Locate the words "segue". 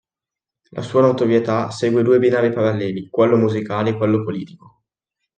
1.69-2.01